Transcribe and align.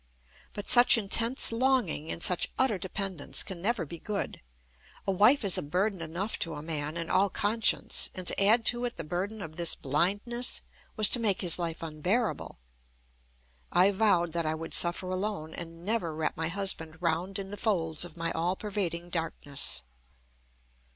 But 0.53 0.67
such 0.67 0.97
intense 0.97 1.51
longing 1.51 2.09
and 2.09 2.23
such 2.23 2.47
utter 2.57 2.79
dependence 2.79 3.43
can 3.43 3.61
never 3.61 3.85
be 3.85 3.99
good. 3.99 4.41
A 5.05 5.11
wife 5.11 5.45
is 5.45 5.59
a 5.59 5.61
burden 5.61 6.01
enough 6.01 6.39
to 6.39 6.55
a 6.55 6.63
man, 6.63 6.97
in 6.97 7.07
all 7.11 7.29
conscience, 7.29 8.09
and 8.15 8.25
to 8.25 8.43
add 8.43 8.65
to 8.65 8.83
it 8.85 8.95
the 8.95 9.03
burden 9.03 9.43
of 9.43 9.57
this 9.57 9.75
blindness 9.75 10.61
was 10.95 11.07
to 11.09 11.19
make 11.19 11.41
his 11.41 11.59
life 11.59 11.83
unbearable. 11.83 12.57
I 13.71 13.91
vowed 13.91 14.31
that 14.31 14.47
I 14.47 14.55
would 14.55 14.73
suffer 14.73 15.07
alone, 15.11 15.53
and 15.53 15.85
never 15.85 16.15
wrap 16.15 16.35
my 16.35 16.47
husband 16.47 16.99
round 16.99 17.37
in 17.37 17.51
the 17.51 17.55
folds 17.55 18.03
of 18.03 18.17
my 18.17 18.31
all 18.31 18.55
pervading 18.55 19.11
darkness. 19.11 19.83